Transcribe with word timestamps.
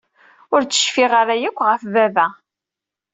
Ur 0.53 0.61
d-cfiɣ 0.63 1.11
ara 1.21 1.35
yakk 1.41 1.57
ɣef 1.67 1.81
baba. 1.93 2.27